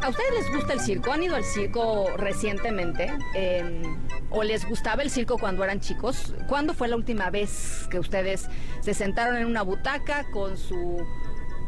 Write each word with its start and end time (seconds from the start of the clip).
¿A 0.00 0.08
ustedes 0.08 0.32
les 0.34 0.54
gusta 0.54 0.72
el 0.74 0.80
circo? 0.80 1.12
¿Han 1.12 1.22
ido 1.22 1.34
al 1.34 1.44
circo 1.44 2.08
recientemente? 2.16 3.12
Eh, 3.34 3.82
¿O 4.30 4.44
les 4.44 4.68
gustaba 4.68 5.02
el 5.02 5.10
circo 5.10 5.38
cuando 5.38 5.64
eran 5.64 5.80
chicos? 5.80 6.34
¿Cuándo 6.48 6.72
fue 6.72 6.88
la 6.88 6.96
última 6.96 7.30
vez 7.30 7.88
que 7.90 7.98
ustedes 7.98 8.48
se 8.80 8.94
sentaron 8.94 9.36
en 9.36 9.46
una 9.46 9.62
butaca 9.62 10.24
con 10.30 10.56
su 10.56 11.04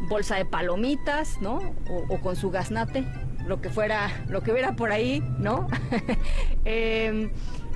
bolsa 0.08 0.36
de 0.36 0.44
palomitas, 0.44 1.40
¿no? 1.40 1.74
O, 1.88 2.20
con 2.20 2.36
su 2.36 2.50
gaznate, 2.50 3.04
lo 3.46 3.60
que 3.60 3.68
fuera, 3.68 4.24
lo 4.28 4.42
que 4.42 4.52
hubiera 4.52 4.76
por 4.76 4.92
ahí, 4.92 5.20
¿no? 5.38 5.66
eh, 6.64 7.32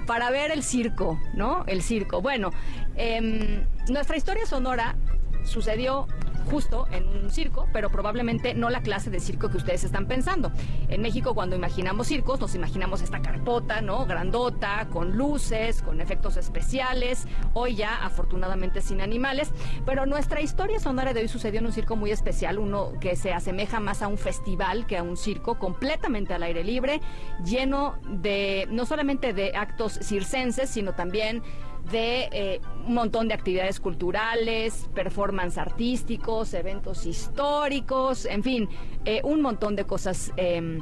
para 0.07 0.31
ver 0.31 0.53
el 0.53 0.63
circo, 0.63 1.21
¿no? 1.35 1.65
El 1.67 1.83
circo. 1.83 2.23
Bueno, 2.23 2.51
eh, 2.95 3.65
nuestra 3.89 4.17
historia 4.17 4.47
sonora 4.47 4.97
sucedió 5.45 6.07
justo 6.51 6.87
en 6.91 7.07
un 7.07 7.31
circo, 7.31 7.69
pero 7.73 7.91
probablemente 7.91 8.55
no 8.55 8.71
la 8.71 8.83
clase 8.83 9.11
de 9.11 9.21
circo 9.21 9.49
que 9.49 9.59
ustedes 9.59 9.85
están 9.85 10.07
pensando. 10.07 10.51
En 10.89 11.03
México 11.03 11.35
cuando 11.35 11.57
imaginamos 11.57 12.07
circos 12.07 12.41
nos 12.41 12.55
imaginamos 12.55 13.03
esta 13.03 13.21
carpota, 13.21 13.81
¿no? 13.81 14.07
Grandota, 14.07 14.89
con 14.91 15.17
luces, 15.17 15.83
con 15.83 16.01
efectos 16.01 16.37
especiales, 16.37 17.27
hoy 17.55 17.77
ya 17.77 18.05
afortunadamente 18.05 18.81
sin 18.81 19.01
animales, 19.01 19.51
pero 19.85 20.07
nuestra 20.07 20.41
historia 20.41 20.81
sonora 20.81 21.13
de 21.13 21.21
hoy 21.21 21.29
sucedió 21.29 21.61
en 21.61 21.67
un 21.67 21.73
circo 21.73 21.97
muy 21.97 22.11
especial, 22.11 22.59
uno 22.59 22.93
que 23.01 23.17
se 23.17 23.33
asemeja 23.33 23.81
más 23.81 24.03
a 24.03 24.09
un 24.09 24.19
festival 24.19 24.87
que 24.87 24.97
a 24.97 25.03
un 25.03 25.17
circo, 25.17 25.59
completamente 25.59 26.35
al 26.35 26.43
aire 26.43 26.65
libre, 26.65 27.01
lleno 27.45 27.97
de 28.09 28.67
no 28.71 28.87
solamente 28.87 29.33
de 29.33 29.53
actos 29.55 29.99
circenses, 30.03 30.71
sino 30.71 30.95
también 30.95 31.43
de 31.91 32.29
eh, 32.33 32.61
un 32.87 32.95
montón 32.95 33.29
de 33.29 33.35
actividades 33.35 33.81
culturales, 33.81 34.89
performance 34.95 35.59
artísticos, 35.59 36.55
eventos 36.55 37.07
históricos, 37.07 38.27
en 38.27 38.43
fin, 38.43 38.69
eh, 39.05 39.21
un 39.25 39.41
montón 39.41 39.77
de 39.77 39.85
cosas 39.85 40.33
eh, 40.37 40.81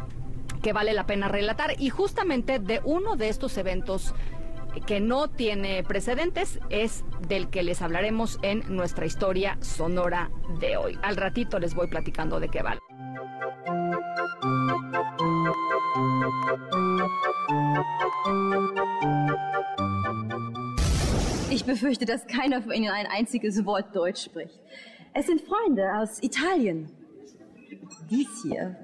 que 0.62 0.72
vale 0.72 0.92
la 0.92 1.06
pena 1.06 1.28
relatar. 1.28 1.74
Y 1.78 1.90
justamente 1.90 2.58
de 2.58 2.80
uno 2.84 3.16
de 3.16 3.28
estos 3.28 3.56
eventos 3.58 4.14
que 4.86 5.00
no 5.00 5.28
tiene 5.28 5.82
precedentes 5.84 6.60
es 6.68 7.04
del 7.28 7.48
que 7.48 7.62
les 7.62 7.80
hablaremos 7.80 8.38
en 8.42 8.62
nuestra 8.68 9.06
historia 9.06 9.56
sonora 9.60 10.30
de 10.60 10.76
hoy. 10.76 10.98
Al 11.02 11.16
ratito 11.16 11.58
les 11.58 11.74
voy 11.74 11.86
platicando 11.86 12.40
de 12.40 12.48
qué 12.48 12.62
vale. 12.62 12.80
Befürchte, 21.66 22.06
dass 22.06 22.26
keiner 22.26 22.62
von 22.62 22.72
Ihnen 22.72 22.90
ein 22.90 23.06
einziges 23.06 23.64
Wort 23.66 23.94
Deutsch 23.94 24.24
spricht. 24.24 24.58
Es 25.12 25.26
sind 25.26 25.42
Freunde 25.42 25.92
aus 25.98 26.22
Italien. 26.22 26.90
Dies 28.10 28.28
hier 28.42 28.76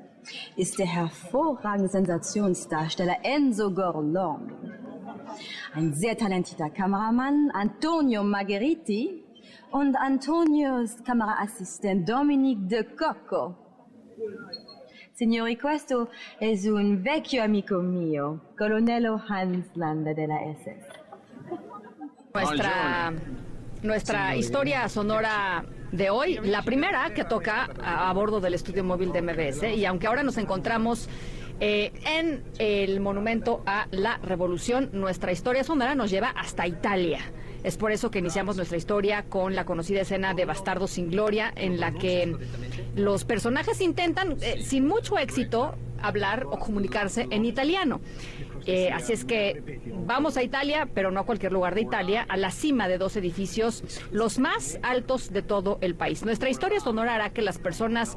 ist 0.56 0.78
der 0.78 0.86
hervorragende 0.86 1.88
Sensationsdarsteller 1.88 3.16
Enzo 3.22 3.70
Gorlon. 3.70 4.52
Ein 5.74 5.94
sehr 5.94 6.16
talentierter 6.16 6.70
Kameramann, 6.70 7.50
Antonio 7.52 8.22
Margheriti 8.22 9.24
und 9.70 9.96
Antonios 9.96 11.02
Kameraassistent 11.04 12.08
Dominique 12.08 12.68
De 12.68 12.84
Cocco. 12.84 13.56
Signori, 15.14 15.56
questo 15.58 16.08
è 16.38 16.52
un 16.68 17.02
vecchio 17.02 17.42
amico 17.42 17.80
mio, 17.80 18.52
colonnello 18.56 19.22
Hans 19.28 19.66
Landa 19.74 20.12
della 20.14 20.38
SS. 20.54 21.02
Nuestra, 22.34 23.12
nuestra 23.82 24.36
historia 24.36 24.88
sonora 24.88 25.64
de 25.90 26.08
hoy, 26.10 26.38
la 26.42 26.62
primera 26.62 27.12
que 27.14 27.24
toca 27.24 27.68
a, 27.82 28.08
a 28.08 28.12
bordo 28.14 28.40
del 28.40 28.54
estudio 28.54 28.82
móvil 28.84 29.12
de 29.12 29.20
MBS, 29.20 29.76
y 29.76 29.84
aunque 29.84 30.06
ahora 30.06 30.22
nos 30.22 30.38
encontramos 30.38 31.08
eh, 31.60 31.92
en 32.04 32.42
el 32.58 33.00
monumento 33.00 33.62
a 33.66 33.86
la 33.90 34.18
revolución, 34.18 34.90
nuestra 34.92 35.30
historia 35.30 35.62
sonora 35.62 35.94
nos 35.94 36.10
lleva 36.10 36.30
hasta 36.30 36.66
Italia. 36.66 37.20
Es 37.62 37.76
por 37.76 37.92
eso 37.92 38.10
que 38.10 38.18
iniciamos 38.18 38.56
nuestra 38.56 38.76
historia 38.76 39.24
con 39.28 39.54
la 39.54 39.64
conocida 39.64 40.00
escena 40.00 40.34
de 40.34 40.44
Bastardo 40.44 40.88
sin 40.88 41.10
Gloria, 41.10 41.52
en 41.54 41.78
la 41.78 41.92
que 41.92 42.36
los 42.96 43.24
personajes 43.24 43.80
intentan, 43.80 44.38
eh, 44.40 44.60
sin 44.64 44.88
mucho 44.88 45.18
éxito, 45.18 45.76
hablar 46.02 46.46
o 46.46 46.58
comunicarse 46.58 47.28
en 47.30 47.44
italiano. 47.44 48.00
Eh, 48.66 48.90
así 48.92 49.12
es 49.12 49.24
que 49.24 49.80
vamos 50.06 50.36
a 50.36 50.42
Italia, 50.42 50.88
pero 50.94 51.10
no 51.10 51.20
a 51.20 51.26
cualquier 51.26 51.52
lugar 51.52 51.74
de 51.74 51.82
Italia, 51.82 52.24
a 52.28 52.36
la 52.36 52.50
cima 52.50 52.88
de 52.88 52.98
dos 52.98 53.16
edificios, 53.16 53.82
los 54.10 54.38
más 54.38 54.78
altos 54.82 55.32
de 55.32 55.42
todo 55.42 55.78
el 55.80 55.94
país. 55.94 56.24
Nuestra 56.24 56.50
historia 56.50 56.80
sonora 56.80 57.14
hará 57.14 57.30
que 57.30 57.42
las 57.42 57.58
personas 57.58 58.16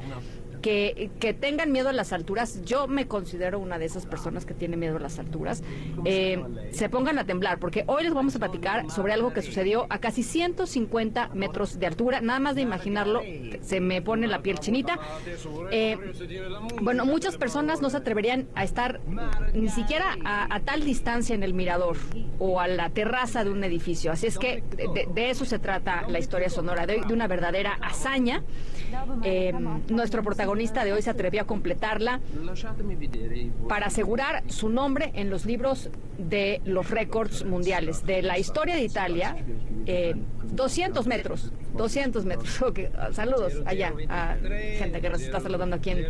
que, 0.60 1.10
tengan 1.40 1.72
miedo 1.72 1.88
a 1.88 1.92
las 1.92 2.12
alturas, 2.12 2.64
yo 2.64 2.86
me 2.86 3.06
considero 3.06 3.58
una 3.58 3.78
de 3.78 3.84
esas 3.84 4.06
personas 4.06 4.44
que 4.44 4.54
tiene 4.54 4.76
miedo 4.76 4.96
a 4.96 5.00
las 5.00 5.18
alturas, 5.18 5.62
eh, 6.04 6.42
se 6.70 6.88
pongan 6.88 7.18
a 7.18 7.24
temblar, 7.24 7.58
porque 7.58 7.84
hoy 7.86 8.04
les 8.04 8.14
vamos 8.14 8.34
a 8.36 8.38
platicar 8.38 8.90
sobre 8.90 9.12
algo 9.12 9.32
que 9.32 9.42
sucedió 9.42 9.86
a 9.90 9.98
casi 9.98 10.22
150 10.22 11.28
metros 11.34 11.78
de 11.78 11.86
altura, 11.86 12.20
nada 12.20 12.40
más 12.40 12.54
de 12.54 12.62
imaginarlo, 12.62 13.22
se 13.60 13.80
me 13.80 14.02
pone 14.02 14.26
la 14.26 14.42
piel 14.42 14.58
chinita. 14.58 14.98
Eh, 15.70 15.98
bueno, 16.80 17.04
muchas 17.04 17.36
personas 17.36 17.82
no 17.82 17.90
se 17.90 17.98
atreverían 17.98 18.48
a 18.54 18.64
estar 18.64 19.00
ni 19.54 19.68
siquiera 19.68 20.16
a, 20.24 20.60
tal 20.60 20.84
distancia 20.84 21.34
en 21.34 21.42
el 21.42 21.54
mirador 21.54 21.96
o 22.38 22.60
a 22.60 22.68
la 22.68 22.90
terraza 22.90 23.44
de 23.44 23.50
un 23.50 23.62
edificio, 23.62 24.12
así 24.12 24.26
es 24.26 24.38
que 24.38 24.62
de, 24.76 25.08
de 25.12 25.30
eso 25.30 25.44
se 25.44 25.58
trata 25.58 26.04
la 26.08 26.18
historia 26.18 26.48
sonora, 26.48 26.86
de, 26.86 27.02
de 27.06 27.14
una 27.14 27.26
verdadera 27.26 27.78
hazaña. 27.80 28.42
Eh, 29.22 29.52
nuestro 29.88 30.22
protagonista 30.22 30.45
de 30.54 30.92
hoy 30.92 31.02
se 31.02 31.10
atrevió 31.10 31.42
a 31.42 31.44
completarla 31.44 32.20
para 33.68 33.86
asegurar 33.86 34.44
su 34.48 34.68
nombre 34.68 35.12
en 35.14 35.30
los 35.30 35.44
libros 35.44 35.90
de 36.18 36.60
los 36.64 36.90
récords 36.90 37.44
mundiales 37.44 38.06
de 38.06 38.22
la 38.22 38.38
historia 38.38 38.74
de 38.74 38.82
Italia. 38.82 39.36
Eh, 39.86 40.14
200 40.52 41.06
metros, 41.06 41.52
200 41.74 42.24
metros. 42.24 42.62
Okay. 42.66 42.88
Saludos 43.12 43.62
allá 43.64 43.92
a 44.08 44.36
gente 44.78 45.00
que 45.00 45.08
nos 45.08 45.22
está 45.22 45.40
saludando 45.40 45.76
aquí 45.76 45.90
en 45.90 46.06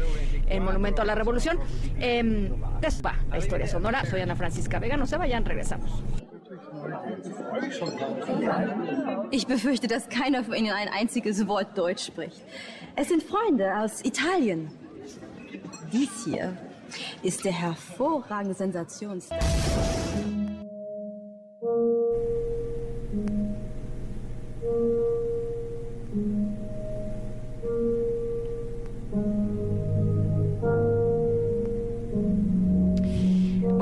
el 0.49 0.61
Monumento 0.61 1.03
a 1.03 1.05
la 1.05 1.15
Revolución. 1.15 1.59
Eh, 2.01 2.51
despa, 2.81 3.17
la 3.31 3.39
historia 3.39 3.67
sonora. 3.67 4.05
Soy 4.07 4.21
Ana 4.21 4.37
Francisca 4.37 4.79
Vega. 4.79 4.97
No 4.97 5.07
se 5.07 5.17
vayan, 5.17 5.45
regresamos. 5.45 6.03
Ich 9.31 9.47
befürchte, 9.47 9.87
dass 9.87 10.09
keiner 10.09 10.45
von 10.45 10.55
Ihnen 10.55 10.73
ein 10.73 10.89
einziges 10.89 11.47
Wort 11.49 11.77
Deutsch 11.77 12.07
spricht. 12.07 12.43
Es 12.95 13.09
sind 13.09 13.23
Freunde 13.23 13.77
aus 13.77 14.05
Italien. 14.05 14.71
Dies 15.93 16.25
hier 16.25 16.57
ist 17.23 17.45
der 17.45 17.53
hervorragende 17.53 18.55
Sensationsstar. 18.55 19.39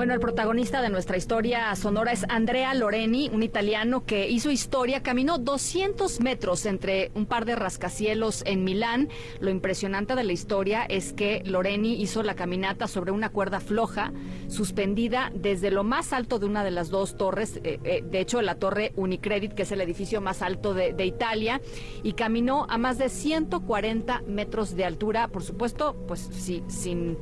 Bueno, 0.05 0.13
el 0.13 0.21
protagonista 0.21 0.83
de 0.83 0.91
nuestra 0.91 1.17
historia 1.17 1.75
sonora 1.77 2.13
es 2.13 2.27
Andrea 2.29 2.75
Loreni, 2.75 3.31
un 3.33 3.43
italiano 3.43 4.05
que 4.05 4.29
hizo 4.29 4.51
historia, 4.51 5.03
caminó 5.03 5.39
200 5.39 6.21
metros 6.21 6.67
entre 6.67 7.11
un 7.15 7.25
par 7.25 7.47
de 7.47 7.57
rascacielos 7.57 8.43
en 8.45 8.65
Milán. 8.65 9.09
Lo 9.41 9.49
impresionante 9.49 10.15
de 10.15 10.23
la 10.23 10.33
historia 10.35 10.85
es 10.85 11.15
que 11.15 11.41
Loreni 11.47 12.03
hizo 12.03 12.23
la 12.23 12.35
caminata 12.35 12.87
sobre 12.87 13.13
una 13.13 13.31
cuerda 13.31 13.61
floja, 13.61 14.13
suspendida 14.49 15.33
desde 15.35 15.71
lo 15.71 15.85
más 15.85 16.13
alto 16.13 16.39
de 16.39 16.45
una 16.45 16.65
de 16.65 16.71
las 16.71 16.91
dos 16.91 17.17
torres, 17.17 17.59
eh, 17.65 17.81
eh, 17.83 18.05
de 18.05 18.21
hecho 18.21 18.43
la 18.43 18.57
torre 18.57 18.93
Unicredit, 18.97 19.55
que 19.55 19.63
es 19.63 19.73
el 19.73 19.81
edificio 19.81 20.21
más 20.21 20.43
alto 20.43 20.75
de, 20.75 20.93
de 20.93 21.07
Italia, 21.07 21.63
y 22.03 22.13
caminó 22.13 22.67
a 22.69 22.77
más 22.77 22.99
de 22.99 23.09
140 23.09 24.21
metros 24.27 24.77
de 24.77 24.85
altura, 24.85 25.29
por 25.29 25.43
supuesto, 25.43 25.97
pues 26.07 26.29
sí, 26.31 26.63
sin 26.69 27.17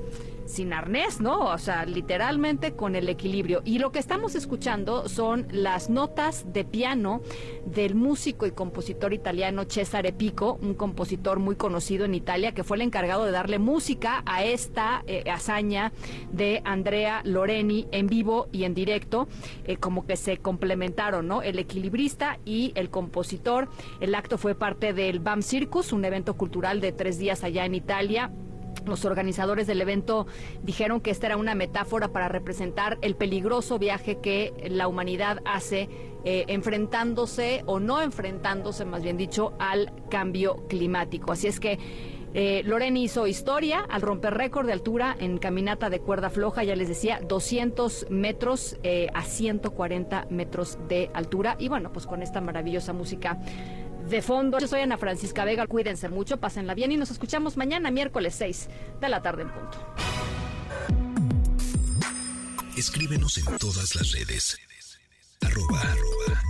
sin 0.53 0.73
arnés, 0.73 1.21
¿no? 1.21 1.47
O 1.47 1.59
sea, 1.59 1.87
literalmente 1.87 2.73
con 2.73 2.95
el 2.95 3.09
equilibrio. 3.09 3.63
Y 3.65 3.79
lo 3.79 3.91
que 3.91 3.99
estamos 3.99 4.35
escuchando 4.35 5.09
son 5.09 5.47
las 5.51 5.89
notas 5.89 6.53
de 6.53 6.65
piano 6.65 7.23
del 7.65 7.95
músico 7.95 8.47
y 8.47 8.51
compositor 8.51 9.15
italiano 9.15 9.65
Cesare 9.65 10.13
Pico, 10.13 10.59
un 10.61 10.75
compositor 10.75 11.39
muy 11.39 11.57
conocido 11.57 12.05
en 12.05 12.15
Italia, 12.15 12.53
que 12.53 12.65
fue 12.65 12.77
el 12.77 12.83
encargado 12.83 13.25
de 13.25 13.33
darle 13.33 13.59
música 13.59 14.23
a 14.27 14.45
esta 14.45 15.03
eh, 15.07 15.25
hazaña 15.31 15.93
de 16.33 16.61
Andrea 16.65 17.23
Loreni 17.25 17.89
en 17.91 18.07
vivo 18.07 18.49
y 18.53 18.65
en 18.65 18.75
directo, 18.75 19.29
eh, 19.65 19.79
como 19.79 20.07
que 20.07 20.17
se 20.17 20.37
complementaron, 20.37 21.27
¿no? 21.27 21.43
El 21.43 21.59
equilibrista 21.59 22.39
y 22.45 22.73
el 22.75 22.91
compositor. 22.91 23.69
El 24.01 24.15
acto 24.15 24.37
fue 24.37 24.55
parte 24.55 24.93
del 24.93 25.21
BAM 25.21 25.43
Circus, 25.43 25.93
un 25.93 26.05
evento 26.05 26.35
cultural 26.35 26.81
de 26.81 26.93
tres 26.93 27.19
días 27.19 27.43
allá 27.43 27.65
en 27.65 27.75
Italia 27.75 28.31
los 28.87 29.05
organizadores 29.05 29.67
del 29.67 29.81
evento 29.81 30.27
dijeron 30.63 31.01
que 31.01 31.11
esta 31.11 31.27
era 31.27 31.37
una 31.37 31.55
metáfora 31.55 32.09
para 32.09 32.29
representar 32.29 32.99
el 33.03 33.17
peligroso 33.17 33.79
viaje 33.79 34.19
que 34.19 34.53
la 34.71 34.89
humanidad 34.89 35.41
hace 35.45 35.89
eh, 36.25 36.45
enfrentándose 36.49 37.63
o 37.67 37.81
no 37.81 38.01
enfrentándose, 38.01 38.85
más 38.85 39.03
bien 39.03 39.17
dicho, 39.17 39.55
al 39.59 39.93
cambio 40.09 40.67
climático. 40.69 41.33
Así 41.33 41.49
es 41.49 41.59
que 41.59 41.79
eh, 42.35 42.63
Loreni 42.65 43.05
hizo 43.05 43.27
historia 43.27 43.81
al 43.81 44.01
romper 44.01 44.35
récord 44.35 44.67
de 44.67 44.73
altura 44.73 45.15
en 45.19 45.37
caminata 45.37 45.91
de 45.91 46.01
cuerda 46.01 46.31
floja, 46.31 46.65
ya 46.65 46.75
les 46.75 46.89
decía, 46.89 47.21
200 47.21 48.07
metros 48.09 48.79
eh, 48.83 49.09
a 49.13 49.23
140 49.23 50.27
metros 50.31 50.79
de 50.89 51.11
altura. 51.13 51.57
Y 51.59 51.69
bueno, 51.69 51.93
pues 51.93 52.07
con 52.07 52.23
esta 52.23 52.41
maravillosa 52.41 52.93
música 52.95 53.39
de 54.13 54.23
fondo. 54.23 54.59
Yo 54.61 54.69
soy 54.69 54.83
Ana 54.83 54.99
Francisca 54.99 55.45
Vega, 55.45 55.67
cuídense 55.67 56.09
mucho, 56.09 56.39
pásenla 56.39 56.75
bien 56.75 56.93
y 56.93 56.97
nos 56.97 57.11
escuchamos 57.11 57.57
mañana, 57.57 57.91
miércoles 57.91 58.35
6 58.37 58.69
de 59.01 59.09
la 59.09 59.23
tarde 59.23 59.43
en 59.43 59.51
punto. 59.51 59.79
Escríbenos 62.77 63.39
en 63.39 63.57
todas 63.59 63.97
las 63.97 64.13
redes. 64.13 64.57
Arroba, 65.41 65.81
arroba. 65.81 66.43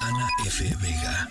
Ana 0.00 0.28
F. 0.46 0.64
Vega. 0.82 1.28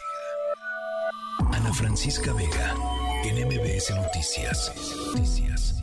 Ana 1.51 1.73
Francisca 1.73 2.31
Vega. 2.33 2.75
En 3.23 3.47
MBS 3.47 3.89
Noticias. 3.95 4.71
Noticias. 5.07 5.76